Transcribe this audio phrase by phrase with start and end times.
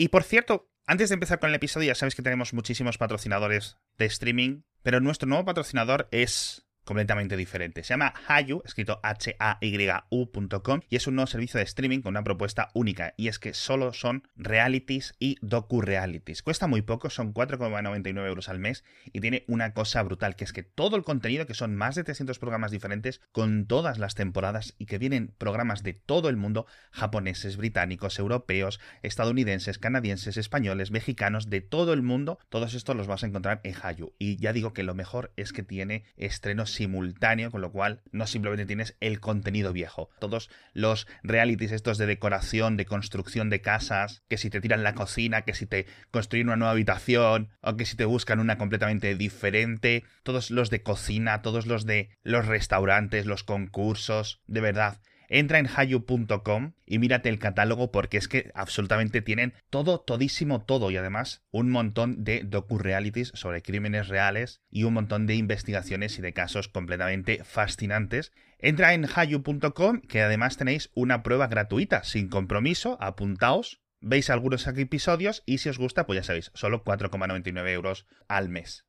[0.00, 3.78] Y por cierto, antes de empezar con el episodio, ya sabéis que tenemos muchísimos patrocinadores
[3.98, 7.84] de streaming, pero nuestro nuevo patrocinador es completamente diferente.
[7.84, 12.70] Se llama Hayu, escrito H-A-Y-U.com, y es un nuevo servicio de streaming con una propuesta
[12.72, 16.42] única, y es que solo son realities y docu-realities.
[16.42, 20.54] Cuesta muy poco, son 4,99 euros al mes, y tiene una cosa brutal, que es
[20.54, 24.74] que todo el contenido, que son más de 300 programas diferentes, con todas las temporadas,
[24.78, 31.50] y que vienen programas de todo el mundo, japoneses, británicos, europeos, estadounidenses, canadienses, españoles, mexicanos,
[31.50, 34.14] de todo el mundo, todos estos los vas a encontrar en Hayu.
[34.18, 38.26] Y ya digo que lo mejor es que tiene estrenos simultáneo, con lo cual no
[38.26, 40.10] simplemente tienes el contenido viejo.
[40.20, 44.94] Todos los realities estos de decoración, de construcción de casas, que si te tiran la
[44.94, 49.14] cocina, que si te construyen una nueva habitación, o que si te buscan una completamente
[49.16, 55.58] diferente, todos los de cocina, todos los de los restaurantes, los concursos, de verdad, Entra
[55.58, 60.96] en hayu.com y mírate el catálogo porque es que absolutamente tienen todo, todísimo todo y
[60.96, 66.32] además un montón de docu-realities sobre crímenes reales y un montón de investigaciones y de
[66.32, 68.32] casos completamente fascinantes.
[68.58, 75.42] Entra en hayu.com que además tenéis una prueba gratuita sin compromiso, apuntaos, veis algunos episodios
[75.44, 78.86] y si os gusta pues ya sabéis, solo 4,99 euros al mes.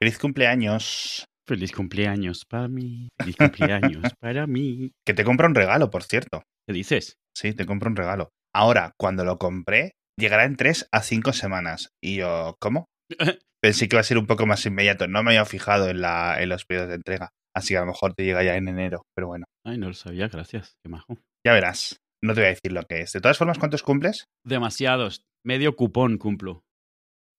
[0.00, 1.24] Feliz cumpleaños.
[1.46, 3.08] Feliz cumpleaños para mí.
[3.18, 4.92] Feliz cumpleaños para mí.
[5.06, 6.42] Que te compro un regalo, por cierto.
[6.66, 7.16] ¿Qué dices?
[7.36, 8.30] Sí, te compro un regalo.
[8.54, 11.90] Ahora, cuando lo compré, llegará en 3 a 5 semanas.
[12.02, 12.86] Y yo, ¿cómo?
[13.62, 15.06] Pensé que iba a ser un poco más inmediato.
[15.06, 17.30] No me había fijado en, la, en los periodos de entrega.
[17.56, 19.44] Así que a lo mejor te llega ya en enero, pero bueno.
[19.64, 20.74] Ay, no lo sabía, gracias.
[20.82, 21.18] Qué majo.
[21.46, 21.98] Ya verás.
[22.22, 23.12] No te voy a decir lo que es.
[23.12, 24.24] De todas formas, ¿cuántos cumples?
[24.44, 25.22] Demasiados.
[25.44, 26.62] Medio cupón cumplo.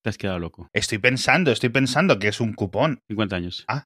[0.06, 0.70] Te has quedado loco.
[0.72, 3.00] Estoy pensando, estoy pensando que es un cupón.
[3.08, 3.66] 50 años.
[3.68, 3.86] Ah,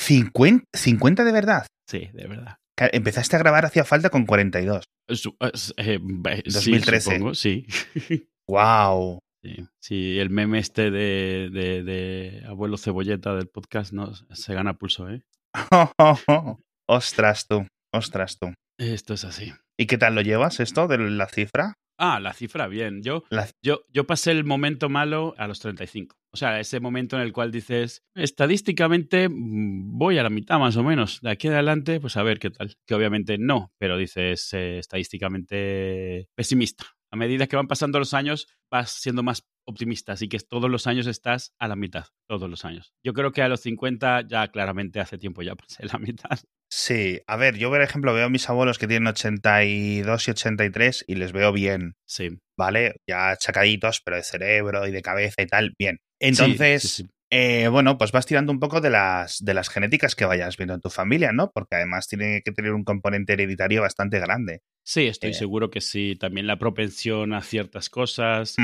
[0.00, 1.66] 50, 50 de verdad.
[1.90, 2.54] Sí, de verdad.
[2.78, 4.84] Empezaste a grabar hacía falta con 42.
[5.08, 7.00] Su- eh, 2013.
[7.00, 7.66] Sí, supongo, sí.
[8.48, 9.18] ¡Wow!
[9.42, 9.66] sí.
[9.82, 15.10] Sí, el meme este de, de, de abuelo cebolleta del podcast no se gana pulso,
[15.10, 15.24] ¿eh?
[16.88, 18.54] ostras tú, ostras tú.
[18.78, 19.52] Esto es así.
[19.76, 21.74] ¿Y qué tal lo llevas esto de la cifra?
[21.98, 23.02] Ah, la cifra, bien.
[23.02, 26.16] Yo, La- yo, yo pasé el momento malo a los 35.
[26.32, 30.76] O sea, ese momento en el cual dices, estadísticamente mm, voy a la mitad más
[30.76, 31.20] o menos.
[31.22, 32.76] De aquí adelante, pues a ver qué tal.
[32.86, 36.84] Que obviamente no, pero dices eh, estadísticamente pesimista.
[37.10, 40.12] A medida que van pasando los años, vas siendo más optimista.
[40.12, 42.06] Así que todos los años estás a la mitad.
[42.28, 42.92] Todos los años.
[43.02, 46.38] Yo creo que a los 50 ya claramente hace tiempo ya pasé la mitad.
[46.68, 51.04] Sí, a ver, yo por ejemplo veo a mis abuelos que tienen 82 y 83
[51.06, 52.38] y les veo bien, Sí.
[52.58, 52.96] ¿vale?
[53.06, 55.98] Ya achacaditos, pero de cerebro y de cabeza y tal, bien.
[56.20, 57.08] Entonces, Sí, sí, sí.
[57.30, 60.74] eh, bueno, pues vas tirando un poco de las, de las genéticas que vayas viendo
[60.74, 61.52] en tu familia, ¿no?
[61.52, 64.60] Porque además tiene que tener un componente hereditario bastante grande.
[64.88, 65.34] Sí, estoy Eh.
[65.34, 66.14] seguro que sí.
[66.14, 68.54] También la propensión a ciertas cosas.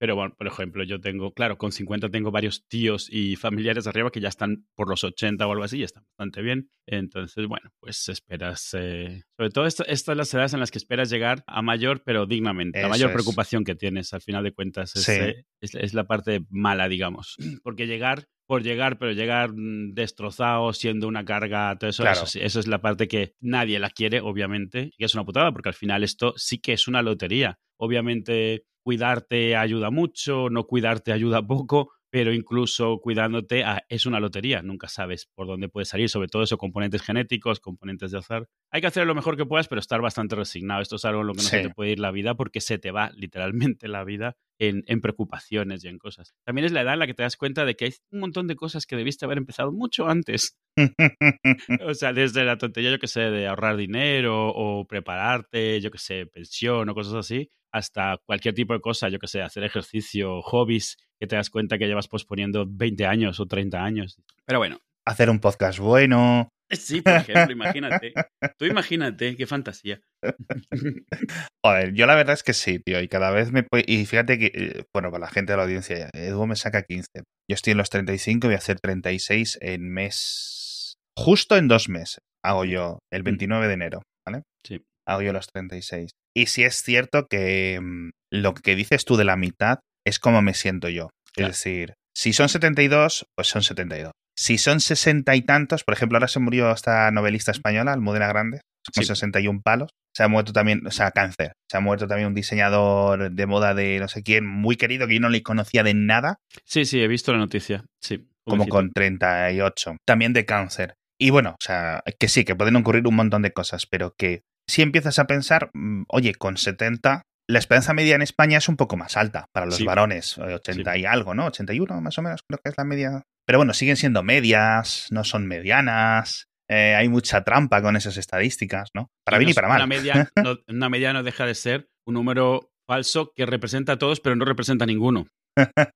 [0.00, 4.10] Pero bueno, por ejemplo, yo tengo, claro, con 50 tengo varios tíos y familiares arriba
[4.10, 6.68] que ya están por los 80 o algo así, y están bastante bien.
[6.86, 11.10] Entonces, bueno, pues esperas, eh, sobre todo estas son las edades en las que esperas
[11.10, 12.82] llegar a mayor, pero dignamente.
[12.82, 13.14] La mayor es.
[13.14, 15.12] preocupación que tienes, al final de cuentas, es, Sí.
[15.12, 17.36] eh, es- es la parte mala, digamos.
[17.62, 22.22] Porque llegar por llegar, pero llegar mm, destrozado, siendo una carga, todo eso, Claro.
[22.24, 25.68] eso, eso es la parte que nadie la quiere, obviamente, y es una putada, porque
[25.68, 27.58] al final esto sí que es una lotería.
[27.76, 34.62] Obviamente, cuidarte ayuda mucho, no cuidarte ayuda poco, pero incluso cuidándote ah, es una lotería,
[34.62, 38.48] nunca sabes por dónde puede salir, sobre todo eso, componentes genéticos, componentes de azar.
[38.70, 40.80] Hay que hacer lo mejor que puedas, pero estar bastante resignado.
[40.80, 42.78] Esto es algo en lo que no se te puede ir la vida porque se
[42.78, 46.34] te va literalmente la vida en, en preocupaciones y en cosas.
[46.44, 48.46] También es la edad en la que te das cuenta de que hay un montón
[48.46, 50.58] de cosas que debiste haber empezado mucho antes.
[51.82, 55.98] O sea, desde la tontería, yo que sé, de ahorrar dinero o prepararte, yo que
[55.98, 60.42] sé, pensión o cosas así, hasta cualquier tipo de cosa, yo que sé, hacer ejercicio,
[60.42, 64.16] hobbies, que te das cuenta que llevas posponiendo 20 años o 30 años.
[64.46, 66.50] Pero bueno, Hacer un podcast bueno.
[66.70, 68.12] sí, por ejemplo, imagínate.
[68.58, 70.02] Tú imagínate, qué fantasía.
[71.64, 73.00] Joder, yo la verdad es que sí, tío.
[73.00, 73.66] Y cada vez me...
[73.86, 77.08] Y fíjate que, eh, bueno, para la gente de la audiencia, Edu me saca 15.
[77.16, 80.98] Yo estoy en los 35 y voy a hacer 36 en mes...
[81.16, 84.42] Justo en dos meses hago yo, el 29 de enero, ¿vale?
[84.62, 84.80] Sí.
[85.22, 86.10] Yo los 36.
[86.36, 90.42] Y sí es cierto que mm, lo que dices tú de la mitad es como
[90.42, 91.08] me siento yo.
[91.34, 91.50] Claro.
[91.50, 94.12] Es decir, si son 72, pues son 72.
[94.36, 98.60] Si son 60 y tantos, por ejemplo, ahora se murió esta novelista española, Almudena Grande,
[98.94, 99.08] con Sí.
[99.08, 99.90] 61 palos.
[100.14, 101.52] Se ha muerto también, o sea, cáncer.
[101.70, 105.14] Se ha muerto también un diseñador de moda de no sé quién, muy querido, que
[105.14, 107.84] yo no le conocía de nada, Sí, sí, he visto la noticia.
[108.00, 108.28] Sí.
[108.44, 109.96] como con 38.
[110.06, 110.94] También de cáncer.
[111.20, 114.42] Y bueno, o sea, que sí, que pueden ocurrir un montón de cosas, pero que
[114.68, 118.76] si empiezas a pensar, mm, oye, con 70, la esperanza media en España es un
[118.76, 119.84] poco más alta para los Sí.
[119.84, 121.46] varones, 80 y algo, ¿no?
[121.46, 123.22] 81 más o menos, creo que es la media.
[123.46, 126.44] Pero bueno, siguen siendo medias, no son medianas.
[126.70, 129.08] eh, hay mucha trampa con esas estadísticas, ¿no?
[129.24, 129.78] Para Y bien no y para mal.
[129.78, 133.98] Una media, no, una media no deja de ser un número falso que representa a
[133.98, 135.28] todos, pero no representa a ninguno.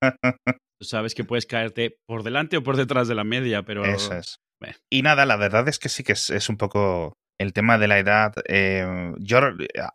[0.81, 4.15] Tú sabes que puedes caerte por delante o por detrás de la media, pero Eso
[4.15, 4.37] es.
[4.59, 4.75] Bueno.
[4.91, 7.87] Y nada, la verdad es que sí que es, es un poco el tema de
[7.87, 8.33] la edad.
[8.47, 9.39] eh, yo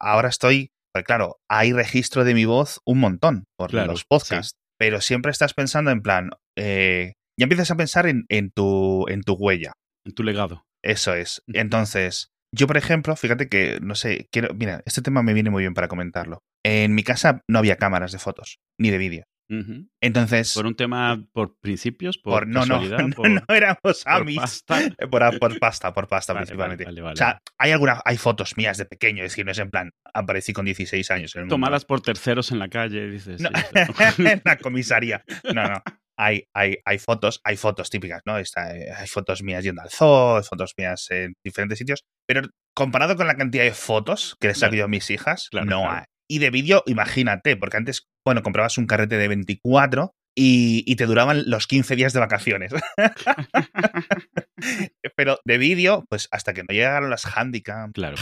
[0.01, 4.53] ahora estoy, pues claro, hay registro de mi voz un montón por Claro, los podcasts,
[4.79, 9.23] pero siempre estás pensando en plan, eh, ya empiezas a pensar en, en tu, en
[9.23, 9.73] tu huella.
[10.07, 10.65] en tu legado.
[10.83, 11.43] Eso es.
[11.49, 15.63] Entonces, yo, por ejemplo, fíjate que, no sé, quiero, mira, este tema me viene muy
[15.63, 16.39] bien para comentarlo.
[16.65, 19.25] En mi casa no había cámaras de fotos, ni de vídeo.
[19.51, 19.89] Ujú.
[20.03, 23.79] Entonces, Por un tema, por principios, por, por- no, no, casualidad, no, por, no éramos
[23.83, 24.37] por amis.
[24.37, 24.83] pasta.
[24.83, 26.85] Eh, Por, por pasta, por pasta Vale, principalmente.
[26.85, 29.59] vale, vale, O sea, hay alguna, hay fotos mías de pequeño, es decir, no es
[29.59, 31.55] en plan, aparecí con 16 años en el mundo.
[31.55, 33.41] Tomadas por terceros en la calle, dices.
[33.41, 33.49] No,
[34.15, 35.23] sí, en la comisaría.
[35.55, 35.83] No, no.
[36.21, 38.39] Hay, hay, hay fotos, hay fotos típicas, ¿no?
[38.39, 42.43] Está, eh, hay fotos mías yendo al zoo, hay fotos mías en diferentes sitios, pero
[42.75, 45.81] comparado con la cantidad de fotos que les saco yo a mis hijas, Claro, no
[45.83, 45.97] claro.
[45.99, 46.05] hay.
[46.31, 51.07] Y de vídeo, imagínate, porque antes, bueno, comprabas un carrete de 24 y, y te
[51.07, 52.73] duraban los 15 días de vacaciones.
[55.17, 58.17] pero de vídeo, pues hasta que no llegaron las Handicam, Claro.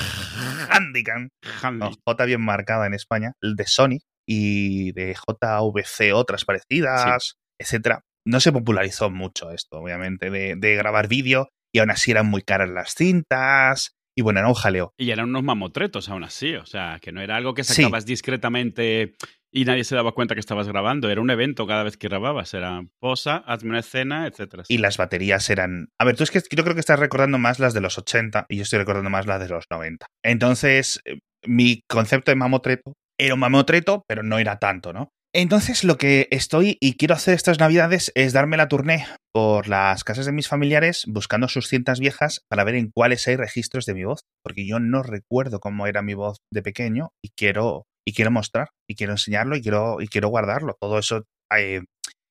[0.71, 1.29] Handicam,
[1.63, 1.79] Handy.
[1.81, 3.99] no, J bien marcada en España, el de Sony
[4.29, 8.03] y de JVC otras parecidas, etcétera.
[8.27, 12.43] No se popularizó mucho esto, obviamente, de, de grabar vídeo y aún así eran muy
[12.43, 14.95] caras las cintas y bueno, era un jaleo.
[14.99, 17.75] Y eran unos mamotretos aún así, o sea, que no era algo que Sí.
[17.83, 19.15] sacabas discretamente
[19.57, 22.53] y nadie se daba cuenta que estabas grabando, era un evento cada vez que grababas,
[22.53, 24.65] era posa, hazme una escena, etcétera.
[24.69, 25.89] Y las baterías eran...
[25.99, 28.45] A ver, tú es que yo creo que estás recordando más las de los 80
[28.51, 30.05] y yo estoy recordando más las de los 90.
[30.23, 35.09] Entonces, eh, mi concepto de mamotreto era un mamotreto, pero no era tanto, ¿no?
[35.35, 40.05] Entonces, lo que estoy y quiero hacer estas navidades es darme la tournée por las
[40.05, 43.95] casas de mis familiares buscando sus cintas viejas para ver en cuáles hay registros de
[43.95, 48.13] mi voz, porque yo no recuerdo cómo era mi voz de pequeño y quiero y
[48.15, 50.77] quiero mostrar y quiero enseñarlo y quiero y quiero guardarlo.
[50.81, 51.25] Todo eso
[51.57, 51.81] eh,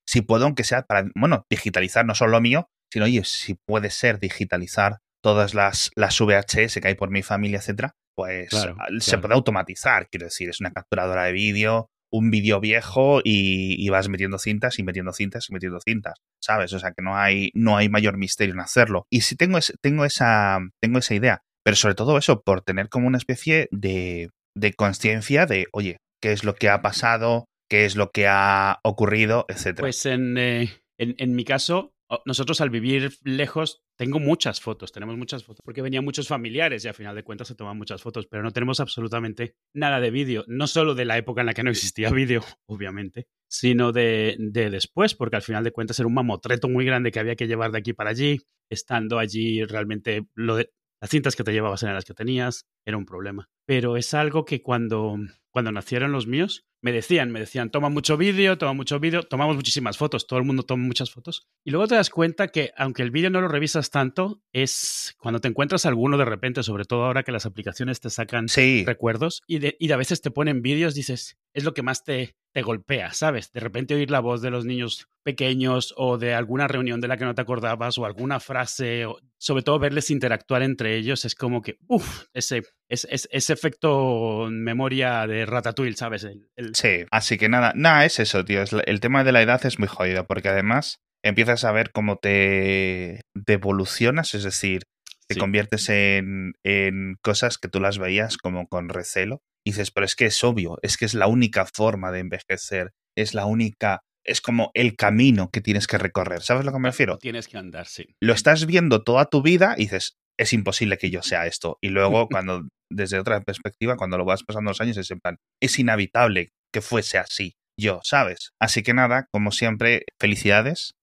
[0.07, 3.89] si puedo aunque sea para bueno, digitalizar no solo lo mío, sino oye, si puede
[3.89, 9.11] ser digitalizar todas las las VHS que hay por mi familia, etcétera, pues Claro, se
[9.11, 9.21] claro.
[9.21, 14.07] puede automatizar, quiero decir, es una capturadora de vídeo, un vídeo viejo y, y vas
[14.07, 16.71] metiendo cintas y metiendo cintas y metiendo cintas, ¿sabes?
[16.73, 19.07] O sea que no hay, no hay mayor misterio en hacerlo.
[19.09, 22.87] Y sí tengo, ese- tengo, esa, tengo esa idea, pero sobre todo eso, por tener
[22.89, 27.45] como una especie de, de conciencia de, oye, ¿qué es lo que ha pasado?
[27.69, 29.45] ¿Qué es lo que ha ocurrido?
[29.49, 29.81] Etcétera.
[29.81, 35.17] Pues en, eh, en, en mi caso, nosotros al vivir lejos, tengo muchas fotos, tenemos
[35.17, 38.27] muchas fotos, porque venían muchos familiares y a final de cuentas se toman muchas fotos,
[38.27, 41.63] pero no tenemos absolutamente nada de vídeo, no solo de la época en la que
[41.63, 46.13] no existía vídeo, obviamente, sino de, de después, porque al final de cuentas era un
[46.13, 50.55] mamotreto muy grande que había que llevar de aquí para allí, estando allí realmente lo
[50.57, 50.71] de
[51.01, 53.49] las cintas que te llevabas eran las que tenías, era un problema.
[53.65, 55.17] Pero es algo que cuando,
[55.51, 59.55] cuando nacieron los míos, me decían, me decían, toma mucho vídeo, toma mucho vídeo, tomamos
[59.55, 61.47] muchísimas fotos, todo el mundo toma muchas fotos.
[61.63, 65.41] Y luego te das cuenta que aunque el vídeo no lo revisas tanto, es cuando
[65.41, 69.41] te encuentras alguno de repente, sobre todo ahora que las aplicaciones te sacan sí, recuerdos
[69.47, 72.61] y, de, y a veces te ponen vídeos, dices, es lo que más te, te
[72.61, 73.51] golpea, ¿sabes?
[73.51, 77.17] De repente oír la voz de los niños pequeños o de alguna reunión de la
[77.17, 81.35] que no te acordabas o alguna frase, o sobre todo verles interactuar entre ellos, es
[81.35, 86.23] como que, uff, ese, ese, ese, efecto memoria de Ratatouille, ¿sabes?
[86.23, 86.73] El, el...
[86.75, 88.61] Sí, así que nada, nada, es eso, tío.
[88.61, 92.19] Es el tema de la edad es muy jodido, porque además empiezas a ver cómo
[92.19, 94.83] te, te evolucionas, es decir,
[95.27, 95.41] te Sí.
[95.41, 99.41] conviertes en, en cosas que tú las veías como con recelo.
[99.65, 102.91] Y dices, pero es que es obvio, es que es la única forma de envejecer,
[103.17, 106.41] es la única, es como el camino que tienes que recorrer.
[106.41, 107.17] ¿Sabes a lo que me refiero?
[107.17, 108.15] Tienes que andar, sí.
[108.21, 111.77] Lo estás viendo toda tu vida y dices, es imposible que yo sea esto.
[111.81, 115.37] Y luego, cuando, desde otra perspectiva, cuando lo vas pasando los años, es en plan,
[115.61, 118.51] es inevitable que fuese así yo, ¿sabes?
[118.61, 120.93] Así que nada, como siempre, felicidades.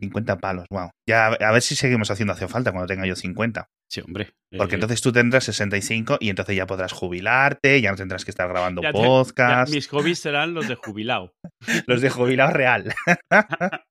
[0.00, 0.90] 50 palos, wow.
[1.08, 3.66] Ya a ver si seguimos haciendo hace falta cuando tenga yo 50.
[3.90, 4.32] Sí, hombre.
[4.56, 8.30] Porque Eh, entonces tú tendrás 65 y entonces ya podrás jubilarte, ya no tendrás que
[8.30, 9.70] estar grabando te- podcast.
[9.70, 11.34] ya mis hobbies serán los de jubilado.
[11.86, 12.92] Los de jubilado real.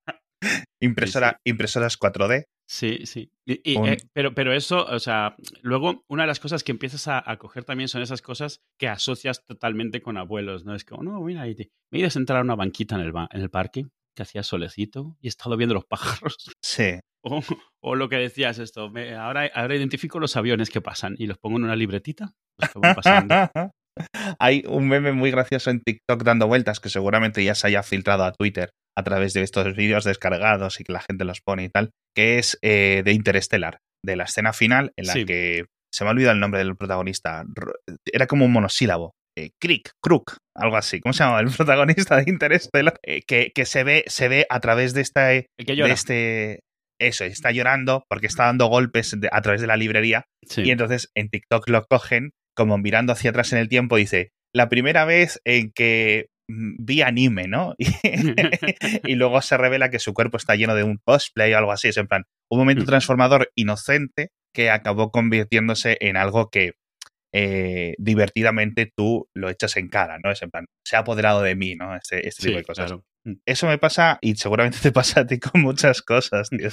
[0.81, 2.45] Impresora, Impresoras 4D.
[2.67, 3.29] Sí, sí.
[3.45, 6.71] Y- y, Un- eh, pero, pero eso, o sea, luego una de las cosas que
[6.71, 10.73] empiezas a, a coger también son esas cosas que asocias totalmente con abuelos, ¿no?
[10.73, 13.11] Es como, no, mira, y te- me ido a sentar a una banquita en el,
[13.11, 16.37] ba- en el parque, que hacía solecito, y he estado viendo los pájaros.
[16.63, 16.99] Sí.
[17.23, 21.57] O, lo que decías esto, ahora, ahora identifico los aviones que pasan y los pongo
[21.57, 22.33] en una libretita.
[22.57, 23.35] Los que van pasando.
[24.39, 28.23] Hay un meme muy gracioso en TikTok dando vueltas que seguramente ya se haya filtrado
[28.23, 31.69] a Twitter a través de estos vídeos descargados y que la gente los pone y
[31.69, 36.09] tal, que es eh, de Interstellar, de la escena final en la que se me
[36.09, 37.43] ha olvidado el nombre del protagonista,
[38.05, 39.13] era como un monosílabo.
[39.37, 40.99] Eh, Crick, Crook, algo así.
[40.99, 41.39] ¿Cómo se llama?
[41.39, 42.99] El protagonista de Interstellar.
[43.03, 45.27] Eh, que, que se ve, se ve a través de esta.
[45.27, 46.59] De este.
[46.99, 50.25] Eso, está llorando porque está dando golpes a través de la librería.
[50.55, 54.69] Y entonces en TikTok lo cogen como mirando hacia atrás en el tiempo, dice, la
[54.69, 57.73] primera vez en que mm, vi anime, ¿no?
[59.05, 61.87] y luego se revela que su cuerpo está lleno de un cosplay o algo así.
[61.87, 66.73] Es en plan, un momento transformador inocente que acabó convirtiéndose en algo que
[67.33, 70.31] eh, divertidamente tú lo echas en cara, ¿no?
[70.31, 71.95] Es en plan, se ha apoderado de mí, ¿no?
[71.95, 72.93] Este, este tipo de cosas.
[73.25, 73.33] Mm.
[73.45, 76.69] Eso me pasa y seguramente te pasa a ti con muchas cosas, tío.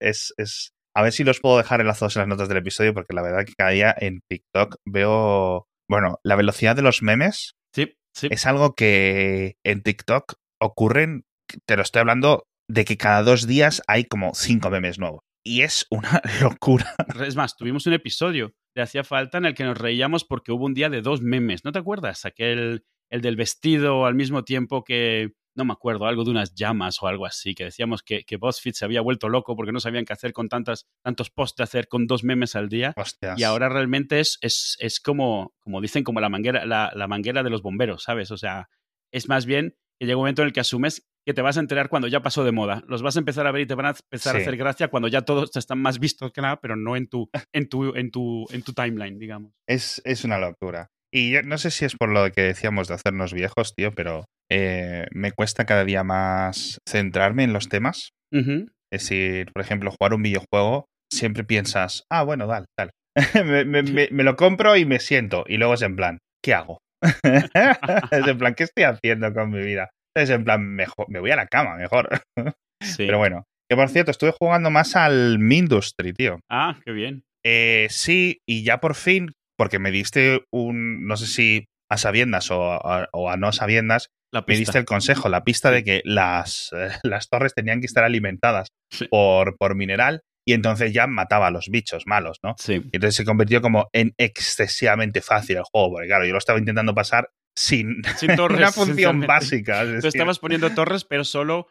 [0.00, 3.14] Es, es, a ver si los puedo dejar enlazados en las notas del episodio, porque
[3.14, 5.66] la verdad que cada día en TikTok veo.
[5.90, 8.28] Bueno, la velocidad de los memes sí, sí.
[8.30, 11.24] es algo que en TikTok ocurren.
[11.66, 15.20] Te lo estoy hablando de que cada dos días hay como cinco memes nuevos.
[15.44, 16.94] Y es una locura.
[17.24, 20.74] Es más, tuvimos un episodio Hacía Falta en el que nos reíamos porque hubo un
[20.74, 21.64] día de dos memes.
[21.64, 22.24] ¿No te acuerdas?
[22.24, 27.02] Aquel, el del vestido al mismo tiempo que no me acuerdo, algo de unas llamas
[27.02, 30.04] o algo así, que decíamos que, que BuzzFeed se había vuelto loco porque no sabían
[30.04, 32.94] qué hacer con tantas, tantos posts de hacer con dos memes al día.
[33.36, 37.42] Y ahora realmente es, es, es, como, como dicen, como la manguera, la, la, manguera
[37.42, 38.30] de los bomberos, ¿sabes?
[38.30, 38.68] O sea,
[39.10, 41.60] es más bien que llega un momento en el que asumes que te vas a
[41.60, 42.82] enterar cuando ya pasó de moda.
[42.88, 45.08] Los vas a empezar a ver y te van a empezar a hacer gracia cuando
[45.08, 48.46] ya todos están más vistos que nada, pero no en tu, en tu, en tu,
[48.50, 49.52] en tu timeline, digamos.
[49.68, 50.86] Es, es una locura.
[51.12, 54.24] Y yo no sé si es por lo que decíamos de hacernos viejos, tío, pero
[54.50, 58.08] eh, me cuesta cada día más centrarme en los temas.
[58.32, 62.90] Es decir, por ejemplo, jugar un videojuego, siempre piensas, ah, bueno, tal, tal.
[63.44, 65.44] me, lo compro y me siento.
[65.46, 66.78] Y luego es en plan, ¿qué hago?
[67.02, 69.90] es en plan, ¿qué estoy haciendo con mi vida?
[70.22, 72.08] Es en plan, mejor, me voy a la cama, mejor.
[72.96, 76.40] Pero bueno, que por cierto, estuve jugando más al Mindustry, tío.
[76.50, 77.22] Ah, qué bien.
[77.44, 82.50] Eh, sí, y ya por fin, porque me diste un, no sé si a sabiendas
[82.50, 84.10] o a no sabiendas,
[84.46, 88.04] me diste el consejo, la pista de que las, eh, las torres tenían que estar
[88.04, 88.68] alimentadas
[89.10, 92.54] por, por mineral y entonces ya mataba a los bichos malos, ¿no?
[92.58, 92.74] Sí.
[92.74, 96.58] Y entonces se convirtió como en excesivamente fácil el juego, porque claro, yo lo estaba
[96.58, 98.02] intentando pasar sin,
[98.36, 99.84] torres, una función básica.
[100.00, 101.68] Tú estabas poniendo torres, pero solo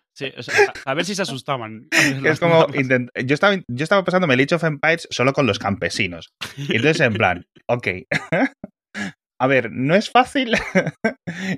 [0.85, 1.87] a ver si se asustaban.
[2.25, 6.29] es como yo estaba yo estaba pasándome Age of Empires solo con los campesinos.
[6.57, 7.87] Y entonces en plan, ok,
[9.39, 10.55] a ver, no es fácil.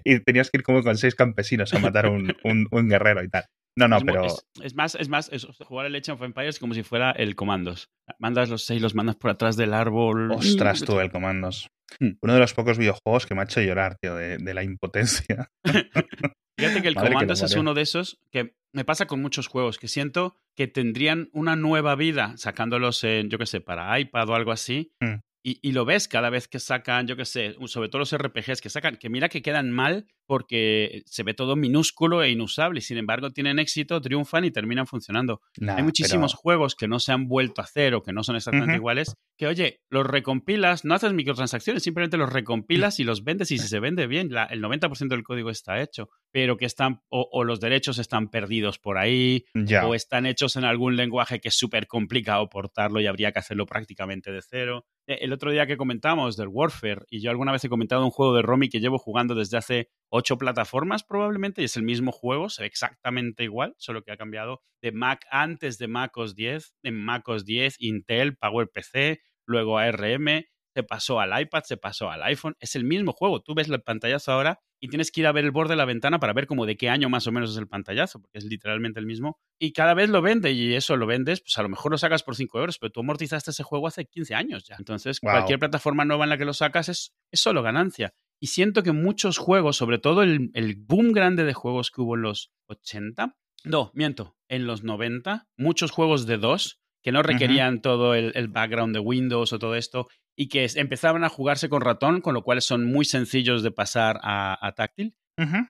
[0.03, 3.45] y tenías que ir como con seis campesinos a matar un, un, guerrero y tal.
[3.77, 4.25] No, no, pero.
[4.61, 5.31] Es, más, es más,
[5.65, 7.89] jugar el Age of Empires como si fuera el Comandos.
[8.19, 10.31] Mandas los seis, los mandas por atrás del árbol.
[10.31, 11.69] Ostras, tú, el Comandos.
[11.99, 12.11] Hmm.
[12.21, 15.49] Uno de los pocos videojuegos que me ha hecho llorar, tío, de, la impotencia.
[16.57, 19.87] Fíjate que el Comandos es uno de esos que me pasa con muchos juegos, que
[19.87, 24.51] siento que tendrían una nueva vida sacándolos en, yo qué sé, para iPad o algo
[24.51, 25.19] así, hmm.
[25.41, 28.69] Y, lo ves cada vez que sacan, yo qué sé, sobre todo los RPGs que
[28.69, 32.99] sacan, que mira que quedan mal porque se ve todo minúsculo e inusable y sin
[32.99, 35.41] embargo tienen éxito, triunfan y terminan funcionando.
[35.67, 38.75] Hay muchísimos juegos que no se han vuelto a hacer o que no son exactamente
[38.75, 43.57] iguales, que oye, los recompilas, no haces microtransacciones, simplemente los recompilas y los vendes y
[43.57, 47.59] si se vende bien, el 90% del código está hecho, pero que están, o, los
[47.59, 49.45] derechos están perdidos por ahí,
[49.83, 53.65] o están hechos en algún lenguaje que es súper complicado portarlo y habría que hacerlo
[53.65, 54.85] prácticamente de cero.
[55.07, 58.11] E, el otro día que comentamos del Warfare, y yo alguna vez he comentado un
[58.11, 62.11] juego de Romy que llevo jugando desde hace ocho plataformas probablemente, y es el mismo
[62.11, 66.35] juego, se ve exactamente igual, solo que ha cambiado de Mac antes de Mac OS
[66.35, 72.09] 10, en Mac OS 10, Intel, PowerPC, luego ARM, se pasó al iPad, se pasó
[72.09, 75.27] al iPhone, es el mismo juego, tú ves el pantallazo ahora y tienes que ir
[75.27, 77.31] a ver el borde de la ventana para ver como de qué año más o
[77.31, 80.73] menos es el pantallazo, porque es literalmente el mismo, y cada vez lo vende y
[80.75, 83.51] eso lo vendes, pues a lo mejor lo sacas por 5 euros, pero tú amortizaste
[83.51, 86.87] ese juego hace 15 años ya, entonces cualquier plataforma nueva en la que lo sacas
[86.89, 88.13] es, es solo ganancia.
[88.39, 92.21] Y siento que muchos juegos, sobre todo el, boom grande de juegos que hubo en
[92.21, 98.13] los 80, no, miento, en los 90, muchos juegos de dos que no requerían todo
[98.13, 102.33] el, background de Windows o todo esto y que empezaban a jugarse con ratón, con
[102.33, 105.15] lo cual son muy sencillos de pasar a, táctil.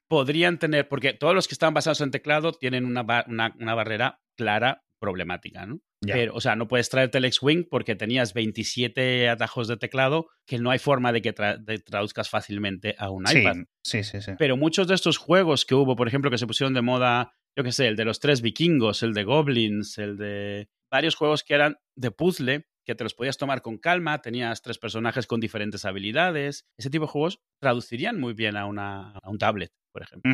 [0.08, 4.82] Podrían tener, porque todos los que estaban basados en teclado tienen una, una barrera clara
[5.00, 5.80] problemática, ¿no?
[6.00, 10.58] Pero, o sea, no puedes traerte el X-Wing porque tenías 27 atajos de teclado que
[10.58, 13.64] no hay forma de que traduzcas fácilmente a un iPad.
[13.84, 14.32] Sí, sí, sí.
[14.38, 17.64] Pero muchos de estos juegos que hubo, por ejemplo, que se pusieron de moda, yo
[17.64, 21.54] qué sé, el de los tres vikingos, el de Goblins, el de varios juegos que
[21.54, 25.84] eran de puzzle, que te los podías tomar con calma, tenías tres personajes con diferentes
[25.84, 26.66] habilidades.
[26.78, 30.32] Ese tipo de juegos traducirían muy bien a, una, a un tablet, por ejemplo.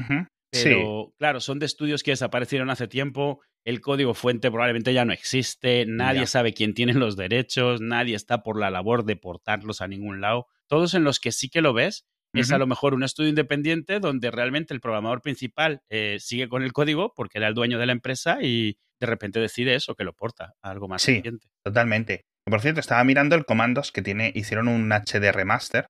[0.51, 5.13] Pero claro, son de estudios que desaparecieron hace tiempo, el código fuente probablemente ya no
[5.13, 9.89] existe, nadie sabe quién tiene los derechos, nadie está por la labor de portarlos a
[9.89, 10.47] ningún lado.
[10.69, 13.99] Todos en los que sí que lo ves es a lo mejor un estudio independiente
[13.99, 17.87] donde realmente el programador principal eh, sigue con el código porque era el dueño de
[17.87, 21.23] la empresa y de repente decide eso, que lo porta a algo más sí,
[21.63, 22.27] Totalmente.
[22.45, 25.87] Por cierto, estaba mirando el comandos que tiene, hicieron un HD remaster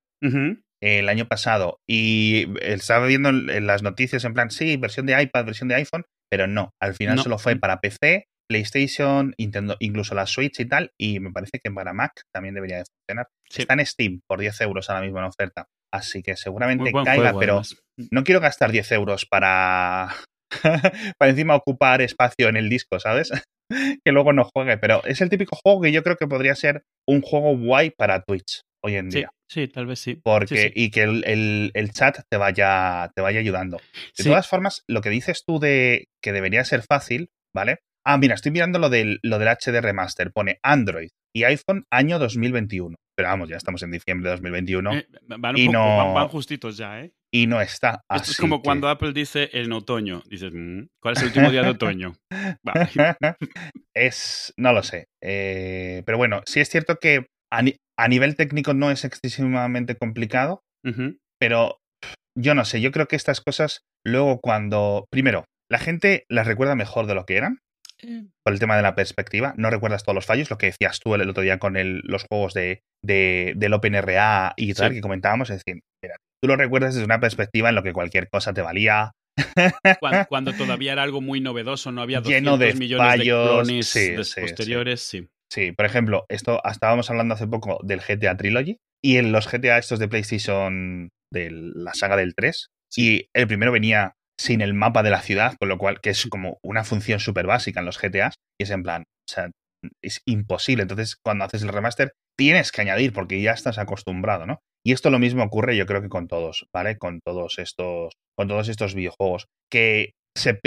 [0.81, 5.45] el año pasado y estaba viendo en las noticias en plan, sí, versión de iPad,
[5.45, 10.25] versión de iPhone, pero no, al final solo fue para PC, PlayStation, Nintendo, incluso la
[10.25, 13.27] Switch y tal, y me parece que para Mac también debería de funcionar.
[13.55, 17.61] Está en Steam por 10 euros ahora mismo en oferta, así que seguramente caiga, pero
[18.11, 20.15] no quiero gastar 10 euros para,
[21.17, 23.31] para encima ocupar espacio en el disco, ¿sabes?
[24.05, 26.83] que luego no juegue, pero es el típico juego que yo creo que podría ser
[27.07, 29.29] un juego guay para Twitch hoy en día.
[29.49, 30.15] Sí, tal vez sí.
[30.15, 33.79] Porque, y que el, chat te vaya, te vaya ayudando.
[34.17, 37.79] De todas formas, lo que dices tú de que debería ser fácil, ¿vale?
[38.05, 40.31] Ah, mira, estoy mirando lo del, lo del HD Remaster.
[40.31, 42.95] Pone Android y iPhone año 2021.
[43.17, 44.93] Pero vamos, ya estamos en diciembre de 2021.
[44.95, 45.07] Eh,
[45.39, 47.11] van, y no, van, justitos ya, ¿eh?
[47.33, 48.01] Y no está.
[48.13, 50.23] Esto es como cuando Apple dice en otoño.
[50.29, 52.15] Dices, mm, ¿cuál es el último día de otoño?
[53.93, 55.07] es, no lo sé.
[55.21, 57.25] Eh, pero bueno, sí es cierto que
[57.97, 60.63] a, nivel técnico no es excesivamente complicado,
[61.39, 61.79] pero
[62.37, 66.75] yo no sé, yo creo que estas cosas luego cuando, primero, la gente las recuerda
[66.75, 67.59] mejor de lo que eran.
[68.43, 71.15] Por el tema de la perspectiva, no recuerdas todos los fallos, lo que decías tú
[71.15, 75.81] el, otro día con los juegos de, del OpenRA y tal que comentábamos, es decir,
[76.03, 79.13] mira, tú lo recuerdas desde una perspectiva en lo que cualquier cosa te valía,
[80.29, 85.27] cuando, todavía era algo muy novedoso, no había 200 de millones de clones posteriores, sí.
[85.51, 89.77] Sí, por ejemplo, esto estábamos hablando hace poco del GTA Trilogy y en los GTA
[89.77, 95.03] estos de PlayStation de la saga del 3 y el primero venía sin el mapa
[95.03, 97.99] de la ciudad, con lo cual que es como una función súper básica en los
[97.99, 99.49] GTAs y es en plan, o sea,
[100.03, 100.83] es imposible.
[100.83, 104.59] Entonces, cuando haces el remaster, tienes que añadir porque ya estás acostumbrado, ¿no?
[104.85, 106.97] Y esto lo mismo ocurre yo creo que con todos, ¿vale?
[106.97, 110.59] Con todos estos, con todos estos videojuegos que se,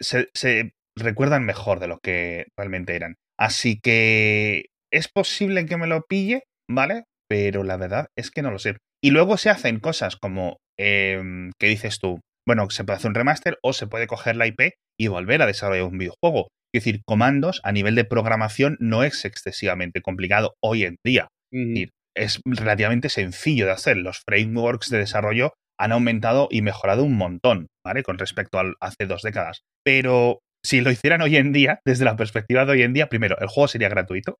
[0.00, 3.16] se recuerdan mejor de lo que realmente eran.
[3.40, 7.04] Así que es posible que me lo pille, ¿vale?
[7.28, 8.76] Pero la verdad es que no lo sé.
[9.02, 12.20] Y luego se hacen cosas como, em, ¿qué dices tú?
[12.46, 15.46] Bueno, se puede hacer un remaster o se puede coger la IP y volver a
[15.46, 16.48] desarrollar un videojuego.
[16.74, 21.28] Es decir, comandos a nivel de programación no es excesivamente complicado hoy en día.
[21.52, 23.96] Es decir, es relativamente sencillo de hacer.
[23.96, 28.02] Los frameworks de desarrollo han aumentado y mejorado un montón, ¿vale?
[28.02, 29.62] Con respecto a hace dos décadas.
[29.82, 33.36] Pero si lo hicieran hoy en día, desde la perspectiva de hoy en día, primero,
[33.40, 34.36] el juego sería gratuito.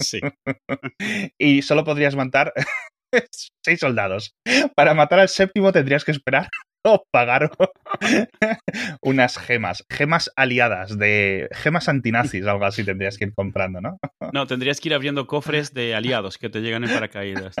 [0.00, 0.20] Sí.
[1.38, 2.52] y solo podrías matar
[3.64, 4.32] seis soldados.
[4.74, 6.48] Para matar al séptimo tendrías que esperar
[6.86, 7.50] o pagar
[9.02, 13.98] unas gemas, gemas aliadas de gemas antinazis, algo así tendrías que ir comprando, ¿no?
[14.32, 17.56] No, tendrías que ir abriendo cofres de aliados que te llegan en paracaídas.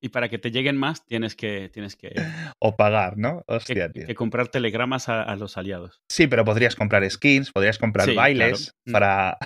[0.00, 1.70] Y para que te lleguen más tienes que...
[1.70, 2.14] Tienes que
[2.60, 3.42] o pagar, ¿no?
[3.48, 6.02] Hostia, que, que comprar telegramas a, los aliados.
[6.08, 8.92] Sí, pero podrías comprar skins, podrías comprar bailes mm.
[8.92, 9.38] para,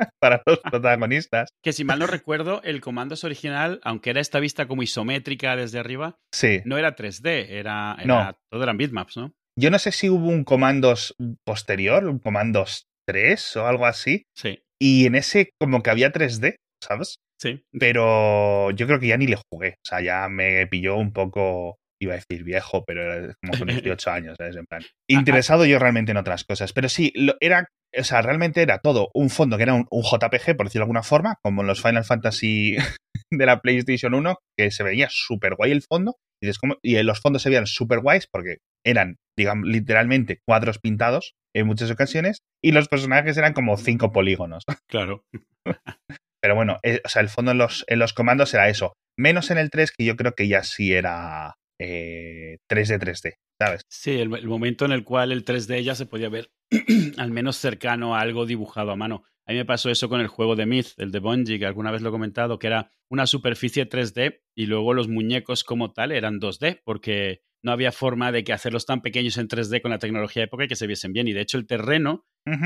[0.20, 1.50] para los protagonistas.
[1.62, 5.78] Que si mal no recuerdo, el Comandos original, aunque era esta vista como isométrica desde
[5.78, 6.60] arriba, sí.
[6.64, 9.32] no era 3D, era, era todo eran bitmaps, ¿no?
[9.58, 14.24] Yo no sé si hubo un Comandos posterior, un Comandos 3 o algo así.
[14.34, 14.60] Sí.
[14.80, 17.16] Y en ese como que había 3D, ¿sabes?
[17.38, 17.62] Sí.
[17.78, 19.70] Pero yo creo que ya ni le jugué.
[19.70, 23.68] O sea, ya me pilló un poco, iba a decir viejo, pero era como con
[23.84, 24.56] 18 años, ¿sabes?
[24.56, 24.82] En plan.
[25.08, 26.72] Interesado yo realmente en otras cosas.
[26.72, 27.68] Pero sí, lo, era.
[27.98, 31.02] O sea, realmente era todo un fondo que era un, JPG, por decirlo de alguna
[31.02, 32.76] forma, como en los Final Fantasy
[33.30, 36.16] de la PlayStation 1, que se veía súper guay el fondo.
[36.82, 41.90] Y, los fondos se veían súper guays porque eran, digamos, literalmente cuadros pintados en muchas
[41.90, 44.64] ocasiones y los personajes eran como cinco polígonos.
[44.88, 45.22] Claro.
[46.42, 48.94] Pero bueno, eh, o sea, el fondo en los, en los comandos era eso.
[49.18, 53.80] Menos en el 3, que yo creo que ya sí era 3D eh, 3D, ¿sabes?
[53.88, 56.50] Sí, el, momento en el cual el 3D ya se podía ver
[57.16, 59.24] al menos cercano a algo dibujado a mano.
[59.46, 61.90] A mí me pasó eso con el juego de Myth, el de Bungie, que alguna
[61.90, 66.12] vez lo he comentado, que era una superficie 3D y luego los muñecos como tal
[66.12, 69.98] eran 2D, porque no había forma de que hacerlos tan pequeños en 3D con la
[69.98, 71.28] tecnología de época y que se viesen bien.
[71.28, 72.24] Y de hecho el terreno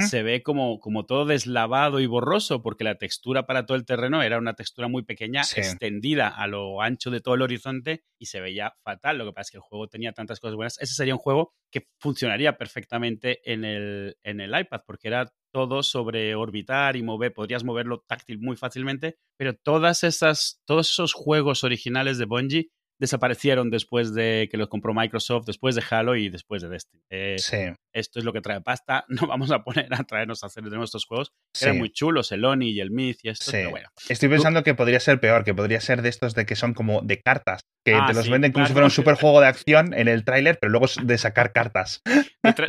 [0.09, 4.23] se ve como, como todo deslavado y borroso porque la textura para todo el terreno
[4.23, 8.41] era una textura muy pequeña, extendida a lo ancho de todo el horizonte y se
[8.41, 9.19] veía fatal.
[9.19, 10.79] Lo que pasa es que el juego tenía tantas cosas buenas.
[10.81, 15.83] Ese sería un juego que funcionaría perfectamente en el, en el iPad porque era todo
[15.83, 21.63] sobre orbitar y mover, podrías moverlo táctil muy fácilmente, pero todas esas, todos esos juegos
[21.63, 26.63] originales de Bungie desaparecieron después de que los compró Microsoft, después de Halo y después
[26.63, 27.03] de Destiny.
[27.11, 27.59] Eh, sí.
[27.93, 29.05] Esto es lo que trae pasta.
[29.15, 31.33] No vamos a poner a traernos a hacer de nuestros juegos.
[31.61, 33.89] Eran muy chulos, el Oni y el Myth y esto, pero bueno.
[34.09, 37.01] Estoy pensando que podría ser peor, que podría ser de estos de que son como
[37.03, 39.95] de cartas, que ah, te los venden como si fuera un super juego de acción
[39.95, 42.03] en el tráiler, pero luego de sacar cartas.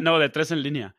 [0.02, 0.96] no, de tres en línea.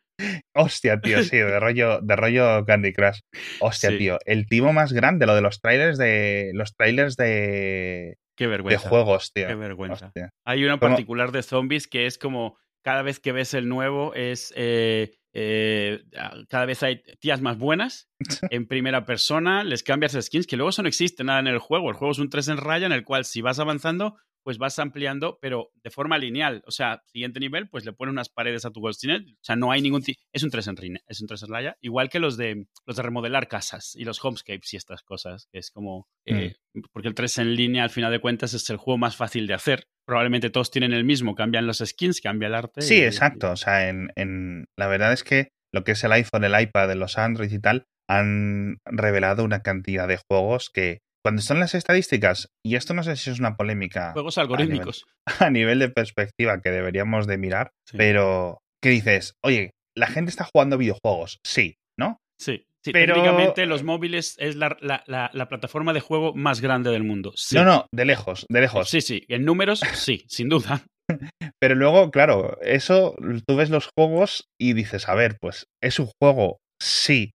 [0.54, 3.20] Hostia, tío, sí, de rollo, de rollo Candy Crush.
[3.60, 6.50] Hostia, tío, el timo más grande, lo de los trailers de.
[6.54, 8.16] Los trailers de.
[8.36, 8.82] Qué vergüenza.
[8.84, 9.46] De juegos, tío.
[9.46, 10.12] Qué vergüenza.
[10.44, 14.52] Hay una particular de zombies que es como cada vez que ves el nuevo es.
[14.56, 16.02] Eh, eh,
[16.48, 18.08] cada vez hay tías más buenas
[18.50, 21.90] en primera persona, les cambias skins que luego eso no existe nada en el juego.
[21.90, 24.16] El juego es un 3 en raya en el cual si vas avanzando
[24.46, 26.62] pues vas ampliando, pero de forma lineal.
[26.68, 29.72] O sea, siguiente nivel, pues le pones unas paredes a tu Ghost O sea, no
[29.72, 30.04] hay ningún...
[30.32, 31.76] Es un 3 en rine, es un 3 en raya.
[31.80, 35.58] Igual que los de, los de remodelar casas y los homescapes y estas cosas, que
[35.58, 36.06] es como...
[36.26, 36.82] Eh, mm.
[36.92, 39.54] Porque el 3 en línea, al final de cuentas, es el juego más fácil de
[39.54, 39.88] hacer.
[40.06, 42.82] Probablemente todos tienen el mismo, cambian los skins, cambia el arte.
[42.82, 43.50] Sí, exacto.
[43.50, 46.94] O sea, en, en, la verdad es que lo que es el iPhone, el iPad,
[46.94, 52.50] los Android y tal, han revelado una cantidad de juegos que cuando están las estadísticas,
[52.64, 54.12] y esto no sé si es una polémica.
[54.12, 55.06] Juegos algorítmicos.
[55.40, 59.34] A nivel, de perspectiva que deberíamos de mirar, pero ¿qué dices?
[59.44, 62.18] Oye, la gente está jugando videojuegos, sí, ¿no?
[62.40, 62.62] Sí.
[62.84, 63.14] Sí, pero...
[63.14, 64.76] técnicamente los móviles es la,
[65.48, 67.34] plataforma de juego más grande del mundo.
[67.50, 68.88] No, no, de lejos, de lejos.
[68.88, 70.84] Sí, sí, en números sí, sin duda.
[71.60, 73.16] Pero luego, claro, eso,
[73.48, 77.32] tú ves los juegos y dices, a ver, pues es un juego, sí.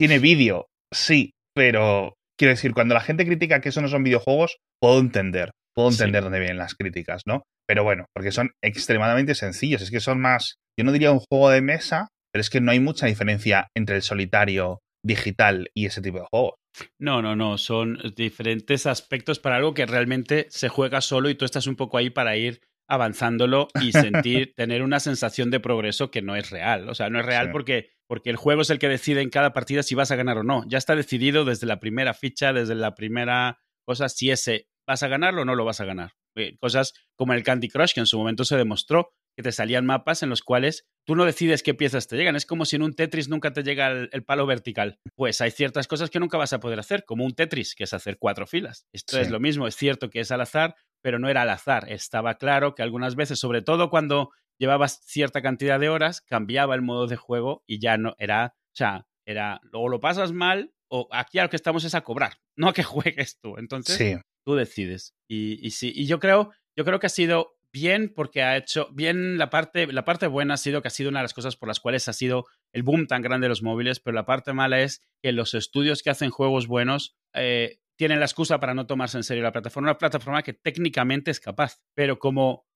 [0.00, 4.58] Tiene vídeo, sí, pero Quiero decir, cuando la gente critica que eso no son videojuegos,
[4.80, 7.42] puedo entender, puedo entender dónde vienen las críticas, ¿no?
[7.66, 11.50] Pero bueno, porque son extremadamente sencillos, es que son más, yo no diría un juego
[11.50, 16.02] de mesa, pero es que no hay mucha diferencia entre el solitario digital y ese
[16.02, 16.54] tipo de juegos.
[16.98, 21.44] No, no, no, son diferentes aspectos para algo que realmente se juega solo y tú
[21.44, 26.22] estás un poco ahí para ir avanzándolo y sentir, tener una sensación de progreso que
[26.22, 26.88] no es real.
[26.88, 29.52] O sea, no es real porque, porque el juego es el que decide en cada
[29.52, 30.64] partida si vas a ganar o no.
[30.66, 35.08] Ya está decidido desde la primera ficha, desde la primera cosa, si ese vas a
[35.08, 36.12] ganarlo o no lo vas a ganar.
[36.36, 39.84] Eh, cosas como el Candy Crush, que en su momento se demostró que te salían
[39.84, 42.36] mapas en los cuales tú no decides qué piezas te llegan.
[42.36, 44.98] Es como si en un Tetris nunca te llega el, palo vertical.
[45.14, 47.92] Pues hay ciertas cosas que nunca vas a poder hacer, como un Tetris, que es
[47.92, 48.86] hacer cuatro filas.
[48.92, 51.90] Esto es lo mismo, es cierto que es al azar, pero no era al azar.
[51.92, 56.82] Estaba claro que algunas veces, sobre todo cuando llevabas cierta cantidad de horas, cambiaba el
[56.82, 61.08] modo de juego y ya no era, o sea, era o lo pasas mal o
[61.10, 63.56] aquí a lo que estamos es a cobrar, no a que juegues tú.
[63.58, 65.14] Entonces, tú decides.
[65.28, 68.88] Y, y, sí, y yo creo, yo creo que ha sido bien porque ha hecho
[68.92, 71.56] bien la parte la parte buena ha sido que ha sido una de las cosas
[71.56, 74.54] por las cuales ha sido el boom tan grande de los móviles pero la parte
[74.54, 78.86] mala es que los estudios que hacen juegos buenos eh, tienen la excusa para no
[78.86, 82.66] tomarse en serio la plataforma, una plataforma que técnicamente es capaz, pero como,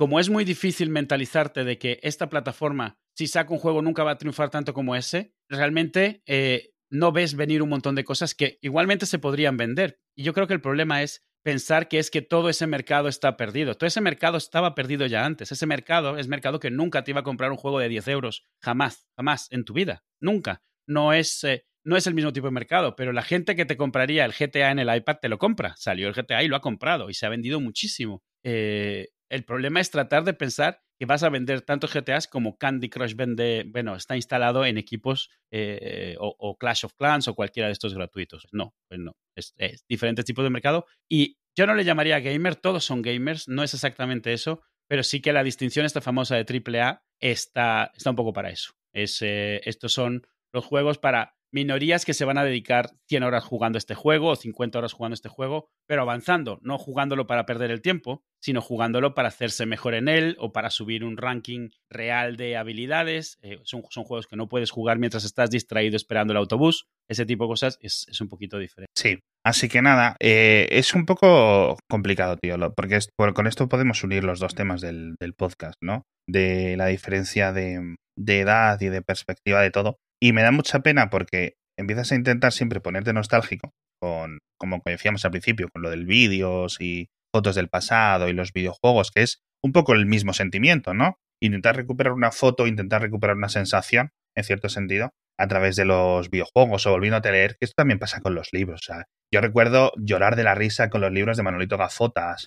[0.00, 4.12] como es muy difícil mentalizarte de que esta plataforma, si saca un juego, nunca va
[4.12, 8.58] a triunfar tanto como ese, realmente eh, no ves venir un montón de cosas que
[8.62, 10.00] igualmente se podrían vender.
[10.16, 13.36] Y yo creo que el problema es pensar que es que todo ese mercado está
[13.36, 13.74] perdido.
[13.74, 15.52] Todo ese mercado estaba perdido ya antes.
[15.52, 18.46] Ese mercado es mercado que nunca te iba a comprar un juego de 10 euros.
[18.62, 20.02] Jamás, jamás en tu vida.
[20.18, 20.62] Nunca.
[20.86, 23.76] No es, eh, no es el mismo tipo de mercado, pero la gente que te
[23.76, 25.74] compraría el GTA en el iPad te lo compra.
[25.76, 28.22] Salió el GTA y lo ha comprado y se ha vendido muchísimo.
[28.42, 32.90] Eh, el problema es tratar de pensar que vas a vender tantos GTAs como Candy
[32.90, 37.72] Crush vende, bueno, está instalado en equipos eh, o, Clash of Clans o cualquiera de
[37.72, 38.46] estos gratuitos.
[38.52, 39.54] No, pues no, es,
[39.88, 40.84] diferentes tipos de mercado.
[41.08, 45.22] Y yo no le llamaría gamer, todos son gamers, no es exactamente eso, pero sí
[45.22, 48.74] que la distinción esta famosa de AAA está, está un poco para eso.
[48.92, 53.44] Es, eh, estos son los juegos para minorías que se van a dedicar 100 horas
[53.44, 57.70] jugando este juego o 50 horas jugando este juego, pero avanzando, no jugándolo para perder
[57.70, 62.36] el tiempo, sino jugándolo para hacerse mejor en él o para subir un ranking real
[62.36, 63.38] de habilidades.
[63.42, 66.86] Eh, son, son, juegos que no puedes jugar mientras estás distraído esperando el autobús.
[67.08, 68.92] Ese tipo de cosas es, un poquito diferente.
[68.96, 73.00] Sí, así que nada, eh, es un poco complicado, tío, porque
[73.34, 76.02] con esto podemos unir los dos temas del, podcast, ¿no?
[76.28, 79.98] De la diferencia de, de edad y de perspectiva de todo.
[80.20, 85.24] Y me da mucha pena porque empiezas a intentar siempre ponerte nostálgico con, como decíamos
[85.24, 89.42] al principio, con lo del vídeos y, fotos del pasado y los videojuegos, que es
[89.62, 91.18] un poco el mismo sentimiento, ¿no?
[91.40, 96.30] Intentar recuperar una foto, intentar recuperar una sensación, en cierto sentido, a través de los
[96.30, 98.80] videojuegos o volviendo a leer, que esto también pasa con los libros.
[98.82, 102.46] O sea, yo recuerdo llorar de la risa con los libros de Manolito Gafotas,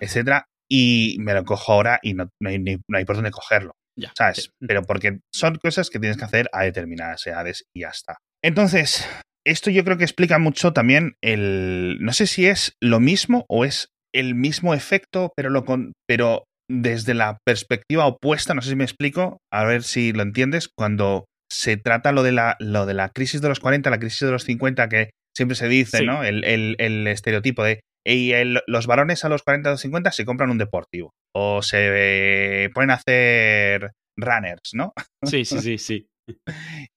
[0.00, 3.72] etcétera, y me lo cojo ahora y no, hay, no hay por dónde cogerlo.
[3.96, 4.50] Ya, ¿Sabes?
[4.60, 8.18] Pero porque son cosas que tienes que hacer a determinadas edades y ya está.
[8.42, 9.08] Entonces,
[9.46, 11.98] esto yo creo que explica mucho también el.
[12.00, 16.44] No sé si es lo mismo o es el mismo efecto, pero, lo con, pero
[16.70, 21.26] desde la perspectiva opuesta, no sé si me explico, a ver si lo entiendes, cuando
[21.52, 24.30] se trata lo de la, lo de la crisis de los 40, la crisis de
[24.30, 26.24] los 50, que siempre se dice, ¿no?
[26.24, 28.32] El, el, estereotipo de y
[28.66, 32.94] los varones a los 40 o 50 se compran un deportivo o se ponen a
[32.94, 34.92] hacer runners, ¿no?
[35.24, 36.08] Sí, sí, sí, sí.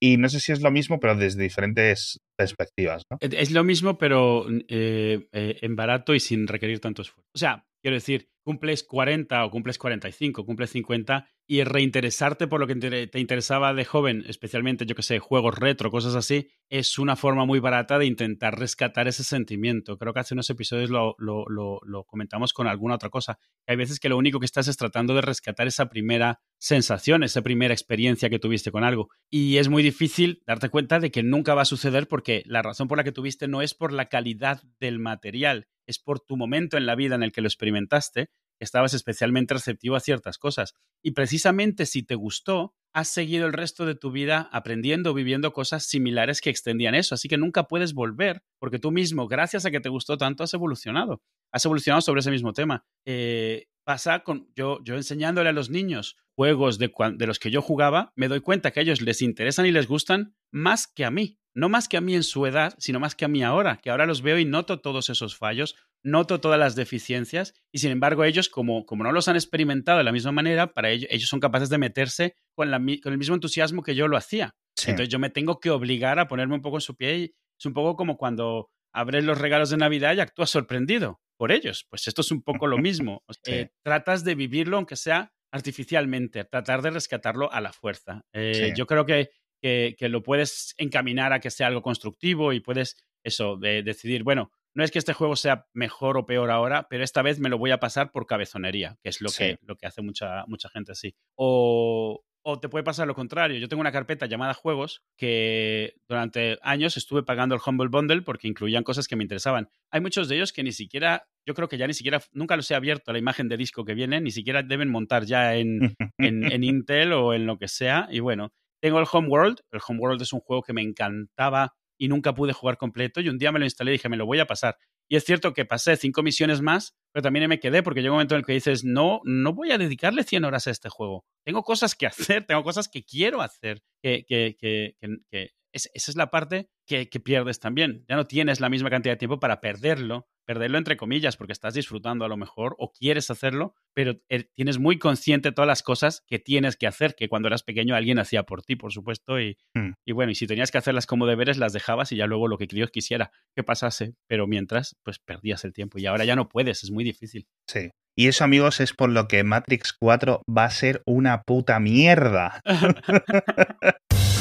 [0.01, 3.17] Y no sé si es lo mismo, pero desde diferentes perspectivas, ¿no?
[3.21, 7.27] Es lo mismo, pero eh, eh, en barato y sin requerir tanto esfuerzo.
[7.35, 12.67] O sea, quiero decir, cumples 40 o cumples 45, cumples 50 y reinteresarte por lo
[12.67, 12.75] que
[13.07, 17.45] te interesaba de joven, especialmente, yo que sé, juegos retro, cosas así, es una forma
[17.45, 19.97] muy barata de intentar rescatar ese sentimiento.
[19.97, 23.39] Creo que hace unos episodios lo, lo, comentamos con alguna otra cosa.
[23.65, 27.41] Hay veces que lo único que estás es tratando de rescatar esa primera sensación, esa
[27.41, 29.07] primera experiencia que tuviste con algo.
[29.29, 32.89] Y es muy difícil darte cuenta de que nunca va a suceder porque la razón
[32.89, 36.77] por la que tuviste no es por la calidad del material, es por tu momento
[36.77, 40.73] en la vida en el que lo experimentaste estabas especialmente receptivo a ciertas cosas.
[41.03, 45.85] Y precisamente si te gustó, has seguido el resto de tu vida aprendiendo, viviendo cosas
[45.85, 47.15] similares que extendían eso.
[47.15, 50.53] Así que nunca puedes volver, porque tú mismo, gracias a que te gustó tanto, has
[50.53, 51.21] evolucionado.
[51.51, 52.85] Has evolucionado sobre ese mismo tema.
[53.05, 57.61] Eh, pasa con yo, yo enseñándole a los niños juegos de, de los que yo
[57.61, 61.11] jugaba, me doy cuenta que a ellos les interesan y les gustan más que a
[61.11, 61.39] mí.
[61.57, 63.89] No más que a mí en su edad, sino más que a mí ahora, que
[63.89, 68.23] ahora los veo y noto todos esos fallos, noto todas las deficiencias y sin embargo
[68.23, 71.39] ellos, como, como no los han experimentado de la misma manera, para ellos, ellos son
[71.39, 74.55] capaces de meterse con, la, con el mismo entusiasmo que yo lo hacía.
[74.85, 77.23] Entonces yo me tengo que obligar a ponerme un poco en su pie y
[77.57, 81.87] es un poco como cuando abres los regalos de Navidad y actúas sorprendido por ellos.
[81.89, 83.23] Pues esto es un poco lo mismo.
[83.47, 88.25] Eh, tratas de vivirlo aunque sea artificialmente, tratar de rescatarlo a la fuerza.
[88.33, 89.29] Eh, yo creo que,
[89.61, 94.51] que, lo puedes encaminar a que sea algo constructivo y puedes eso, de decidir, bueno,
[94.73, 97.57] no es que este juego sea mejor o peor ahora, pero esta vez me lo
[97.57, 100.91] voy a pasar por cabezonería, que es lo, que, lo que hace mucha, mucha gente
[100.91, 101.15] así.
[101.35, 103.57] O, o te puede pasar lo contrario.
[103.57, 108.47] Yo tengo una carpeta llamada juegos que durante años estuve pagando el Humble Bundle porque
[108.47, 109.67] incluían cosas que me interesaban.
[109.91, 112.71] Hay muchos de ellos que ni siquiera, yo creo que ya ni siquiera, nunca los
[112.71, 116.49] he abierto la imagen de disco que viene, ni siquiera deben montar ya en, en,
[116.49, 118.07] en Intel o en lo que sea.
[118.09, 119.59] Y bueno, tengo el Homeworld.
[119.71, 123.21] El Homeworld es un juego que me encantaba y nunca pude jugar completo.
[123.21, 124.77] Y un día me lo instalé y dije, me lo voy a pasar.
[125.09, 128.17] Y es cierto que pasé cinco misiones más, pero también me quedé porque llega un
[128.17, 131.25] momento en el que dices, no, no voy a dedicarle 100 horas a este juego.
[131.45, 134.95] Tengo cosas que hacer, tengo cosas que quiero hacer, que, que, que,
[135.31, 138.05] que esa es la parte que, pierdes también.
[138.07, 141.73] Ya no tienes la misma cantidad de tiempo para perderlo, perderlo entre comillas, porque estás
[141.73, 146.23] disfrutando a lo mejor o quieres hacerlo, pero er, tienes muy consciente todas las cosas
[146.27, 149.57] que tienes que hacer, que cuando eras pequeño alguien hacía por ti, por supuesto, y,
[149.73, 149.93] hmm.
[150.05, 152.57] y bueno, y si tenías que hacerlas como deberes, las dejabas y ya luego lo
[152.57, 156.47] que Dios quisiera que pasase, pero mientras, pues perdías el tiempo y ahora ya no
[156.47, 157.47] puedes, es muy difícil.
[157.67, 157.89] Sí.
[158.15, 162.61] Y eso, amigos, es por lo que Matrix 4 va a ser una puta mierda.